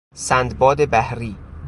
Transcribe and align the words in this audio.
سندباد 0.15 0.81
بحری 0.89 1.35